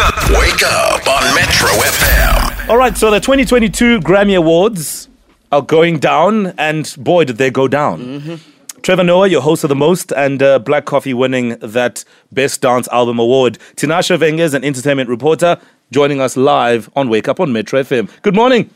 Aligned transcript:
Wake 0.00 0.08
up, 0.08 0.30
wake 0.30 0.62
up 0.62 1.06
on 1.08 1.34
Metro 1.34 1.68
FM. 1.68 2.70
All 2.70 2.78
right, 2.78 2.96
so 2.96 3.10
the 3.10 3.20
2022 3.20 4.00
Grammy 4.00 4.34
Awards 4.34 5.10
are 5.52 5.60
going 5.60 5.98
down, 5.98 6.54
and 6.56 6.94
boy, 6.96 7.24
did 7.24 7.36
they 7.36 7.50
go 7.50 7.68
down. 7.68 8.40
Trevor 8.80 9.04
Noah, 9.04 9.28
your 9.28 9.42
host 9.42 9.62
of 9.62 9.68
The 9.68 9.76
Most, 9.76 10.10
and 10.12 10.42
uh, 10.42 10.58
Black 10.58 10.86
Coffee 10.86 11.12
winning 11.12 11.50
that 11.58 12.02
Best 12.32 12.62
Dance 12.62 12.88
Album 12.88 13.18
Award. 13.18 13.58
Tinashe 13.76 14.16
Venge 14.18 14.40
is 14.40 14.54
an 14.54 14.64
entertainment 14.64 15.10
reporter 15.10 15.60
joining 15.90 16.18
us 16.18 16.34
live 16.34 16.88
on 16.96 17.10
Wake 17.10 17.28
Up 17.28 17.38
on 17.38 17.52
Metro 17.52 17.82
FM. 17.82 18.08
Good 18.22 18.34
morning. 18.34 18.70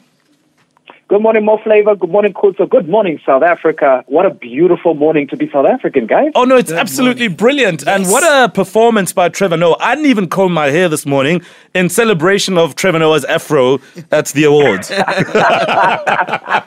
Good 1.07 1.21
morning, 1.21 1.45
Mo 1.45 1.59
Flava. 1.63 1.95
Good 1.97 2.09
morning, 2.09 2.33
Kuzo. 2.33 2.67
Good 2.69 2.89
morning, 2.89 3.21
South 3.27 3.43
Africa. 3.43 4.03
What 4.07 4.25
a 4.25 4.31
beautiful 4.31 4.95
morning 4.95 5.27
to 5.29 5.37
be 5.37 5.51
South 5.51 5.67
African, 5.67 6.07
guys. 6.07 6.33
Oh 6.35 6.45
no, 6.45 6.57
it's 6.57 6.73
absolutely 6.73 7.29
brilliant. 7.29 7.87
And 7.87 8.07
what 8.07 8.25
a 8.25 8.51
performance 8.51 9.13
by 9.13 9.29
Trevor 9.29 9.59
Noah. 9.59 9.77
I 9.81 9.97
didn't 9.97 10.09
even 10.11 10.29
comb 10.31 10.55
my 10.55 10.71
hair 10.71 10.89
this 10.89 11.05
morning 11.05 11.43
in 11.75 11.91
celebration 11.91 12.57
of 12.57 12.75
Trevor 12.75 13.01
Noah's 13.01 13.27
afro 13.27 13.81
at 14.11 14.29
the 14.29 14.45
awards. 14.45 14.91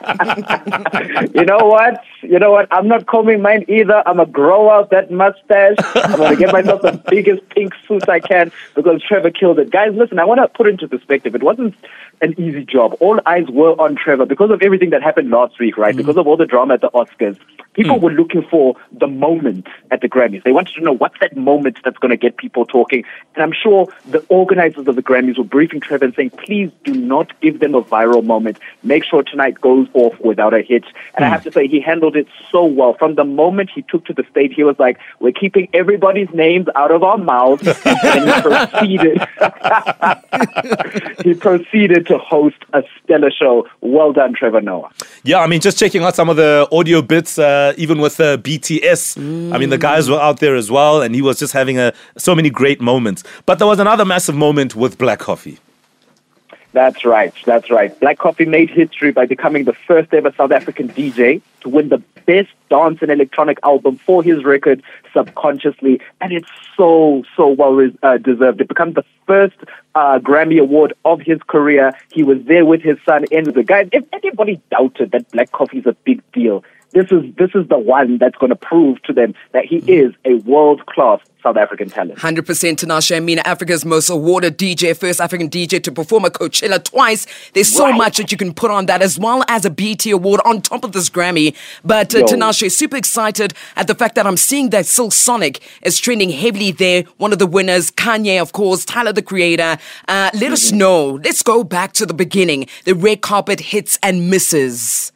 You 1.34 1.44
know 1.44 1.58
what? 1.66 2.02
You 2.22 2.38
know 2.38 2.50
what? 2.50 2.68
I'm 2.70 2.88
not 2.88 3.06
combing 3.06 3.42
mine 3.42 3.64
either. 3.68 4.02
I'm 4.06 4.16
going 4.16 4.26
to 4.26 4.32
grow 4.32 4.70
out 4.70 4.90
that 4.90 5.10
mustache. 5.10 5.76
I'm 5.94 6.16
going 6.16 6.30
to 6.30 6.36
get 6.36 6.52
myself 6.52 6.82
the 6.82 7.02
biggest 7.08 7.48
pink 7.50 7.74
suit 7.86 8.08
I 8.08 8.20
can 8.20 8.50
because 8.74 9.02
Trevor 9.02 9.30
killed 9.30 9.58
it. 9.58 9.70
Guys, 9.70 9.94
listen, 9.94 10.18
I 10.18 10.24
want 10.24 10.40
to 10.40 10.48
put 10.48 10.66
into 10.66 10.88
perspective. 10.88 11.34
It 11.34 11.42
wasn't 11.42 11.74
an 12.20 12.34
easy 12.40 12.64
job. 12.64 12.96
All 13.00 13.20
eyes 13.26 13.46
were 13.48 13.72
on 13.80 13.96
Trevor 13.96 14.26
because 14.28 14.50
of 14.50 14.62
everything 14.62 14.90
that 14.90 15.02
happened 15.02 15.30
last 15.30 15.58
week, 15.58 15.76
right? 15.76 15.90
Mm-hmm. 15.90 15.98
Because 15.98 16.16
of 16.16 16.26
all 16.26 16.36
the 16.36 16.46
drama 16.46 16.74
at 16.74 16.80
the 16.80 16.90
Oscars. 16.90 17.38
People 17.74 17.98
mm. 17.98 18.00
were 18.00 18.10
looking 18.10 18.42
for 18.42 18.74
the 18.90 19.06
moment 19.06 19.68
at 19.92 20.00
the 20.00 20.08
Grammys. 20.08 20.42
They 20.42 20.50
wanted 20.50 20.74
to 20.74 20.80
know 20.80 20.92
what's 20.92 21.14
that 21.20 21.36
moment 21.36 21.78
that's 21.84 21.98
going 21.98 22.10
to 22.10 22.16
get 22.16 22.36
people 22.36 22.66
talking. 22.66 23.04
And 23.36 23.42
I'm 23.44 23.52
sure 23.52 23.86
the 24.08 24.18
organizers 24.28 24.88
of 24.88 24.96
the 24.96 25.02
Grammys 25.02 25.38
were 25.38 25.44
briefing 25.44 25.80
Trevor 25.80 26.06
and 26.06 26.14
saying, 26.14 26.30
please 26.30 26.72
do 26.82 26.92
not 26.92 27.40
give 27.40 27.60
them 27.60 27.76
a 27.76 27.82
viral 27.82 28.24
moment. 28.24 28.58
Make 28.82 29.04
sure 29.04 29.22
tonight 29.22 29.60
goes 29.60 29.86
off 29.94 30.18
without 30.18 30.54
a 30.54 30.62
hitch. 30.62 30.86
And 31.14 31.24
I 31.24 31.28
mm. 31.28 31.30
have 31.30 31.44
to 31.44 31.52
say, 31.52 31.68
he 31.68 31.80
handled 31.80 32.16
it 32.16 32.26
so 32.50 32.64
well. 32.64 32.94
From 32.94 33.14
the 33.14 33.24
moment 33.24 33.70
he 33.72 33.82
took 33.82 34.04
to 34.06 34.12
the 34.12 34.24
stage, 34.28 34.54
he 34.56 34.64
was 34.64 34.76
like, 34.80 34.98
we're 35.20 35.30
keeping 35.30 35.68
everybody's 35.72 36.30
names 36.34 36.66
out 36.74 36.90
of 36.90 37.04
our 37.04 37.18
mouths. 37.18 37.62
and 37.84 38.28
he 38.28 38.40
proceeded. 38.42 39.18
he 41.24 41.34
proceeded 41.34 42.08
to 42.08 42.18
host 42.18 42.56
a 42.72 42.82
stellar 43.04 43.30
show. 43.30 43.68
Well 43.82 44.12
done, 44.18 44.34
Trevor 44.34 44.60
Noah. 44.60 44.90
Yeah, 45.22 45.38
I 45.38 45.46
mean, 45.46 45.60
just 45.60 45.78
checking 45.78 46.02
out 46.02 46.16
some 46.16 46.28
of 46.28 46.36
the 46.36 46.68
audio 46.72 47.00
bits, 47.02 47.38
uh, 47.38 47.72
even 47.76 48.00
with 48.00 48.18
uh, 48.18 48.36
BTS. 48.38 49.16
I 49.54 49.58
mean, 49.58 49.70
the 49.70 49.78
guys 49.78 50.10
were 50.10 50.20
out 50.20 50.40
there 50.40 50.56
as 50.56 50.72
well, 50.72 51.00
and 51.02 51.14
he 51.14 51.22
was 51.22 51.38
just 51.38 51.52
having 51.52 51.78
a, 51.78 51.92
so 52.16 52.34
many 52.34 52.50
great 52.50 52.80
moments. 52.80 53.22
But 53.46 53.58
there 53.60 53.68
was 53.68 53.78
another 53.78 54.04
massive 54.04 54.34
moment 54.34 54.74
with 54.74 54.98
Black 54.98 55.20
Coffee. 55.20 55.58
That's 56.72 57.04
right. 57.04 57.32
That's 57.46 57.70
right. 57.70 57.98
Black 58.00 58.18
Coffee 58.18 58.44
made 58.44 58.70
history 58.70 59.12
by 59.12 59.24
becoming 59.24 59.64
the 59.64 59.72
first 59.72 60.12
ever 60.12 60.32
South 60.36 60.50
African 60.50 60.88
DJ 60.88 61.40
to 61.60 61.68
win 61.68 61.88
the 61.88 62.02
best 62.28 62.50
dance 62.68 62.98
and 63.00 63.10
electronic 63.10 63.58
album 63.64 63.96
for 63.96 64.22
his 64.22 64.44
record, 64.44 64.82
Subconsciously, 65.14 65.98
and 66.20 66.30
it's 66.30 66.50
so 66.76 67.24
so 67.34 67.48
well 67.48 67.80
uh, 68.02 68.18
deserved. 68.18 68.60
It 68.60 68.68
became 68.68 68.92
the 68.92 69.04
first 69.26 69.56
uh, 69.94 70.18
Grammy 70.18 70.60
Award 70.60 70.92
of 71.06 71.22
his 71.22 71.38
career. 71.48 71.92
He 72.12 72.22
was 72.22 72.38
there 72.44 72.66
with 72.66 72.82
his 72.82 72.98
son 73.06 73.24
and 73.32 73.46
with 73.46 73.54
the 73.54 73.64
guys. 73.64 73.88
If 73.92 74.04
anybody 74.12 74.60
doubted 74.70 75.10
that 75.12 75.30
Black 75.30 75.50
Coffee 75.52 75.78
is 75.78 75.86
a 75.86 75.96
big 76.04 76.20
deal, 76.32 76.62
this 76.92 77.06
is 77.10 77.22
this 77.36 77.50
is 77.54 77.68
the 77.68 77.78
one 77.78 78.18
that's 78.18 78.36
going 78.36 78.50
to 78.50 78.56
prove 78.56 79.00
to 79.02 79.12
them 79.12 79.34
that 79.52 79.64
he 79.64 79.76
is 79.86 80.14
a 80.24 80.34
world 80.34 80.84
class 80.86 81.20
South 81.42 81.56
African 81.56 81.88
talent. 81.88 82.18
100% 82.18 82.42
Tinashe 82.42 83.16
Amina, 83.16 83.42
Africa's 83.44 83.84
most 83.84 84.10
awarded 84.10 84.58
DJ, 84.58 84.96
first 84.96 85.20
African 85.20 85.48
DJ 85.48 85.80
to 85.84 85.92
perform 85.92 86.24
at 86.24 86.32
Coachella 86.32 86.82
twice. 86.82 87.26
There's 87.54 87.68
so 87.68 87.84
Right. 87.84 87.96
much 87.96 88.16
that 88.16 88.32
you 88.32 88.36
can 88.38 88.52
put 88.52 88.70
on 88.72 88.86
that, 88.86 89.02
as 89.02 89.18
well 89.18 89.44
as 89.48 89.64
a 89.64 89.70
BET 89.70 90.04
award 90.06 90.40
on 90.44 90.60
top 90.62 90.84
of 90.84 90.92
this 90.92 91.08
Grammy. 91.08 91.54
But 91.84 92.14
uh, 92.14 92.18
Yo. 92.20 92.26
Tinashe, 92.26 92.70
super 92.72 92.96
excited 92.96 93.54
at 93.76 93.86
the 93.86 93.94
fact 93.94 94.16
that 94.16 94.26
I'm 94.26 94.36
seeing 94.36 94.70
that 94.70 94.86
Silk 94.86 95.12
Sonic 95.12 95.60
is 95.82 95.98
trending 96.00 96.30
heavily 96.30 96.72
there. 96.72 97.04
One 97.18 97.32
of 97.32 97.38
the 97.38 97.46
winners, 97.46 97.90
Kanye, 97.92 98.40
of 98.42 98.52
course, 98.52 98.84
Tyler 98.84 99.12
the 99.12 99.22
Creator. 99.22 99.78
Uh, 100.08 100.30
let 100.34 100.50
us 100.50 100.72
know. 100.72 101.20
Let's 101.22 101.42
go 101.42 101.62
back 101.62 101.92
to 101.94 102.06
the 102.06 102.14
beginning. 102.14 102.66
The 102.84 102.94
red 102.94 103.20
carpet 103.20 103.60
hits 103.60 103.98
and 104.02 104.28
misses. 104.28 105.12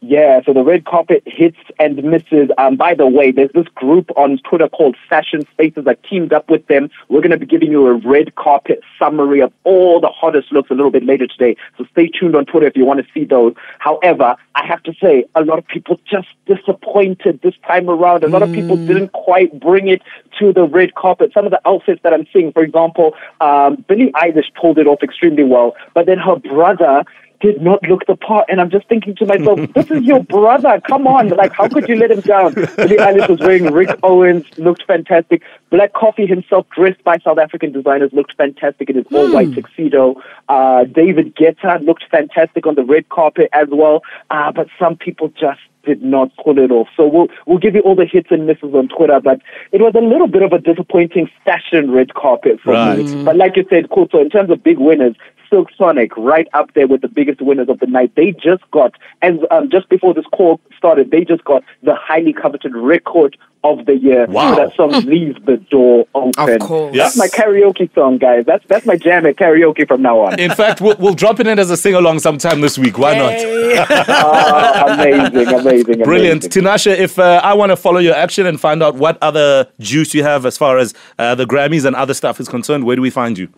Yeah, 0.00 0.40
so 0.44 0.52
the 0.52 0.62
red 0.62 0.84
carpet 0.84 1.22
hits 1.26 1.56
and 1.78 2.02
misses. 2.04 2.50
Um, 2.58 2.76
by 2.76 2.94
the 2.94 3.06
way, 3.06 3.30
there's 3.30 3.50
this 3.54 3.66
group 3.68 4.10
on 4.16 4.38
Twitter 4.38 4.68
called 4.68 4.96
Fashion 5.08 5.42
Spaces. 5.52 5.86
I 5.86 5.94
teamed 6.08 6.32
up 6.32 6.50
with 6.50 6.66
them. 6.66 6.90
We're 7.08 7.20
going 7.20 7.30
to 7.30 7.38
be 7.38 7.46
giving 7.46 7.70
you 7.70 7.86
a 7.86 7.94
red 7.94 8.34
carpet 8.34 8.80
summary 8.98 9.40
of 9.40 9.52
all 9.64 10.00
the 10.00 10.08
hottest 10.08 10.52
looks 10.52 10.70
a 10.70 10.74
little 10.74 10.90
bit 10.90 11.04
later 11.04 11.26
today. 11.26 11.56
So 11.78 11.84
stay 11.92 12.08
tuned 12.08 12.36
on 12.36 12.44
Twitter 12.44 12.66
if 12.66 12.76
you 12.76 12.84
want 12.84 13.04
to 13.04 13.06
see 13.12 13.24
those. 13.24 13.54
However, 13.78 14.36
I 14.54 14.66
have 14.66 14.82
to 14.84 14.92
say, 15.00 15.24
a 15.34 15.42
lot 15.42 15.58
of 15.58 15.66
people 15.66 15.98
just 16.08 16.28
disappointed 16.46 17.40
this 17.42 17.54
time 17.66 17.88
around. 17.88 18.24
A 18.24 18.28
lot 18.28 18.42
of 18.42 18.52
people 18.52 18.76
didn't 18.76 19.12
quite 19.12 19.58
bring 19.58 19.88
it 19.88 20.02
to 20.38 20.52
the 20.52 20.64
red 20.64 20.94
carpet. 20.94 21.32
Some 21.32 21.46
of 21.46 21.50
the 21.50 21.60
outfits 21.66 22.00
that 22.02 22.12
I'm 22.12 22.26
seeing, 22.32 22.52
for 22.52 22.62
example, 22.62 23.14
um, 23.40 23.84
Billie 23.88 24.12
Eilish 24.12 24.54
pulled 24.60 24.78
it 24.78 24.86
off 24.86 25.02
extremely 25.02 25.44
well, 25.44 25.74
but 25.94 26.06
then 26.06 26.18
her 26.18 26.36
brother 26.36 27.04
did 27.40 27.60
not 27.60 27.82
look 27.88 28.06
the 28.06 28.16
part. 28.16 28.46
And 28.48 28.60
I'm 28.60 28.70
just 28.70 28.88
thinking 28.88 29.14
to 29.16 29.26
myself, 29.26 29.60
this 29.74 29.90
is 29.90 30.02
your 30.04 30.22
brother. 30.22 30.80
Come 30.86 31.06
on. 31.06 31.28
Like, 31.28 31.52
how 31.52 31.68
could 31.68 31.88
you 31.88 31.96
let 31.96 32.10
him 32.10 32.20
down? 32.20 32.54
Billie 32.54 32.96
Eilish 32.98 33.28
was 33.28 33.40
wearing 33.40 33.72
Rick 33.72 33.98
Owens, 34.02 34.44
looked 34.58 34.84
fantastic. 34.86 35.42
Black 35.70 35.92
Coffee 35.92 36.26
himself, 36.26 36.66
dressed 36.70 37.02
by 37.04 37.18
South 37.18 37.38
African 37.38 37.72
designers, 37.72 38.10
looked 38.12 38.36
fantastic 38.36 38.88
in 38.90 38.96
his 38.96 39.06
all 39.12 39.30
white 39.32 39.52
tuxedo. 39.54 40.20
Uh, 40.48 40.84
David 40.84 41.34
Guetta 41.36 41.84
looked 41.84 42.04
fantastic 42.10 42.66
on 42.66 42.74
the 42.74 42.84
red 42.84 43.08
carpet 43.08 43.48
as 43.52 43.68
well. 43.70 44.02
Uh, 44.30 44.52
but 44.52 44.68
some 44.78 44.96
people 44.96 45.28
just 45.28 45.60
did 45.84 46.02
not 46.02 46.30
pull 46.42 46.58
it 46.58 46.70
off. 46.72 46.88
So 46.96 47.06
we'll 47.06 47.28
we'll 47.46 47.58
give 47.58 47.74
you 47.76 47.80
all 47.82 47.94
the 47.94 48.06
hits 48.06 48.28
and 48.32 48.44
misses 48.46 48.74
on 48.74 48.88
Twitter, 48.88 49.20
but 49.22 49.40
it 49.70 49.80
was 49.80 49.94
a 49.94 50.00
little 50.00 50.26
bit 50.26 50.42
of 50.42 50.52
a 50.52 50.58
disappointing 50.58 51.30
fashion 51.44 51.92
red 51.92 52.12
carpet 52.14 52.58
for 52.60 52.72
Right. 52.72 52.98
me. 53.06 53.24
But 53.24 53.36
like 53.36 53.56
you 53.56 53.64
said, 53.70 53.88
cool. 53.90 54.08
So 54.10 54.20
in 54.20 54.28
terms 54.28 54.50
of 54.50 54.64
big 54.64 54.78
winners, 54.78 55.14
Silk 55.50 55.68
Sonic 55.76 56.16
right 56.16 56.48
up 56.54 56.72
there 56.74 56.86
with 56.86 57.00
the 57.00 57.08
biggest 57.08 57.40
winners 57.40 57.68
of 57.68 57.80
the 57.80 57.86
night. 57.86 58.12
They 58.14 58.32
just 58.32 58.68
got, 58.70 58.94
and 59.22 59.46
um, 59.50 59.70
just 59.70 59.88
before 59.88 60.14
this 60.14 60.26
call 60.32 60.60
started, 60.76 61.10
they 61.10 61.24
just 61.24 61.44
got 61.44 61.62
the 61.82 61.94
highly 61.94 62.32
coveted 62.32 62.74
record 62.74 63.36
of 63.64 63.84
the 63.86 63.96
year. 63.96 64.26
Wow. 64.26 64.54
So 64.54 64.56
that 64.56 64.76
song 64.76 64.90
leaves 65.06 65.38
the 65.44 65.56
door 65.56 66.06
open. 66.14 66.54
Of 66.54 66.60
course. 66.60 66.96
That's 66.96 67.16
my 67.16 67.26
karaoke 67.26 67.92
song, 67.94 68.18
guys. 68.18 68.44
That's 68.46 68.64
that's 68.66 68.86
my 68.86 68.96
jam 68.96 69.26
at 69.26 69.36
karaoke 69.36 69.86
from 69.88 70.02
now 70.02 70.20
on. 70.20 70.38
In 70.38 70.52
fact, 70.52 70.80
we'll, 70.80 70.96
we'll 70.98 71.14
drop 71.14 71.40
it 71.40 71.46
in 71.46 71.58
as 71.58 71.70
a 71.70 71.76
sing 71.76 71.94
along 71.94 72.20
sometime 72.20 72.60
this 72.60 72.78
week. 72.78 72.98
Why 72.98 73.18
not? 73.18 73.36
Ah, 74.08 74.94
amazing, 74.94 75.48
amazing, 75.48 76.02
Brilliant. 76.02 76.44
amazing. 76.44 76.62
Tinashe, 76.62 76.96
if 76.96 77.18
uh, 77.18 77.40
I 77.42 77.52
want 77.54 77.70
to 77.70 77.76
follow 77.76 77.98
your 77.98 78.14
action 78.14 78.46
and 78.46 78.58
find 78.58 78.82
out 78.82 78.94
what 78.94 79.18
other 79.22 79.68
juice 79.80 80.14
you 80.14 80.22
have 80.22 80.46
as 80.46 80.56
far 80.56 80.78
as 80.78 80.94
uh, 81.18 81.34
the 81.34 81.44
Grammys 81.44 81.84
and 81.84 81.94
other 81.94 82.14
stuff 82.14 82.40
is 82.40 82.48
concerned, 82.48 82.84
where 82.84 82.96
do 82.96 83.02
we 83.02 83.10
find 83.10 83.36
you? 83.36 83.48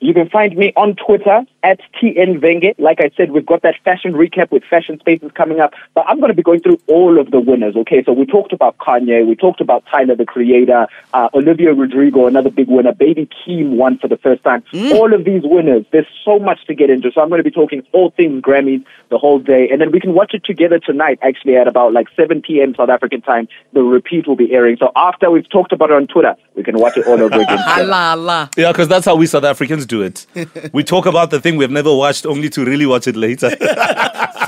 You 0.00 0.14
can 0.14 0.28
find 0.28 0.56
me 0.56 0.72
on 0.76 0.94
Twitter 0.94 1.44
at 1.62 1.80
TN 2.00 2.40
Venge. 2.40 2.74
Like 2.78 3.00
I 3.00 3.10
said, 3.16 3.32
we've 3.32 3.46
got 3.46 3.62
that 3.62 3.74
fashion 3.84 4.12
recap 4.12 4.50
with 4.50 4.62
Fashion 4.64 4.98
Spaces 5.00 5.32
coming 5.34 5.60
up. 5.60 5.74
But 5.94 6.04
I'm 6.06 6.18
going 6.18 6.30
to 6.30 6.36
be 6.36 6.42
going 6.42 6.60
through 6.60 6.80
all 6.86 7.18
of 7.18 7.30
the 7.30 7.40
winners, 7.40 7.74
okay? 7.76 8.02
So 8.04 8.12
we 8.12 8.26
talked 8.26 8.52
about 8.52 8.78
Kanye. 8.78 9.26
We 9.26 9.34
talked 9.34 9.60
about 9.60 9.84
Tyler, 9.90 10.14
the 10.14 10.24
creator. 10.24 10.86
Uh, 11.12 11.28
Olivia 11.34 11.72
Rodrigo, 11.72 12.26
another 12.26 12.50
big 12.50 12.68
winner. 12.68 12.92
Baby 12.92 13.28
Keem 13.28 13.76
won 13.76 13.98
for 13.98 14.08
the 14.08 14.16
first 14.16 14.44
time. 14.44 14.62
All 14.92 15.12
of 15.12 15.24
these 15.24 15.42
winners. 15.44 15.84
There's 15.90 16.06
so 16.24 16.38
much 16.38 16.64
to 16.66 16.74
get 16.74 16.90
into. 16.90 17.10
So 17.12 17.20
I'm 17.20 17.28
going 17.28 17.40
to 17.40 17.44
be 17.44 17.50
talking 17.50 17.82
all 17.92 18.10
things 18.10 18.42
Grammys 18.42 18.84
the 19.10 19.18
whole 19.18 19.38
day. 19.38 19.68
And 19.70 19.80
then 19.80 19.90
we 19.90 20.00
can 20.00 20.14
watch 20.14 20.32
it 20.34 20.44
together 20.44 20.78
tonight, 20.78 21.18
actually, 21.22 21.56
at 21.56 21.66
about 21.66 21.92
like 21.92 22.06
7 22.14 22.42
p.m. 22.42 22.74
South 22.74 22.88
African 22.88 23.20
time. 23.20 23.48
The 23.72 23.82
repeat 23.82 24.28
will 24.28 24.36
be 24.36 24.52
airing. 24.52 24.76
So 24.76 24.92
after 24.94 25.30
we've 25.30 25.48
talked 25.48 25.72
about 25.72 25.90
it 25.90 25.96
on 25.96 26.06
Twitter, 26.06 26.36
we 26.54 26.62
can 26.62 26.78
watch 26.78 26.96
it 26.96 27.06
all 27.06 27.20
over 27.20 27.26
again. 27.26 27.58
together. 27.58 27.62
Allah, 27.66 28.10
Allah. 28.10 28.50
Yeah, 28.56 28.72
because 28.72 28.88
that's 28.88 29.06
how 29.06 29.16
we 29.16 29.26
South 29.26 29.44
Africans 29.44 29.86
do 29.88 30.02
it. 30.02 30.26
we 30.72 30.84
talk 30.84 31.06
about 31.06 31.30
the 31.30 31.40
thing 31.40 31.56
we've 31.56 31.70
never 31.70 31.94
watched 31.94 32.26
only 32.26 32.48
to 32.50 32.64
really 32.64 32.86
watch 32.86 33.06
it 33.06 33.16
later. 33.16 33.50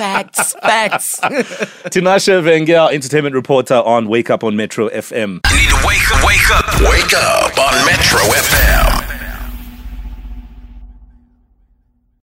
Facts, 0.00 0.54
facts. 0.62 1.20
Tinashe 1.20 2.42
Venge, 2.42 2.70
entertainment 2.70 3.34
reporter 3.34 3.74
on 3.74 4.08
Wake 4.08 4.30
Up 4.30 4.42
on 4.42 4.56
Metro 4.56 4.88
FM. 4.88 5.40
You 5.50 5.56
need 5.56 5.68
to 5.68 5.86
wake 5.86 6.10
up, 6.10 6.24
wake 6.24 6.50
up, 6.50 6.80
wake 6.90 7.12
up 7.14 7.58
on 7.58 7.84
Metro 7.84 8.20
FM. 8.20 9.09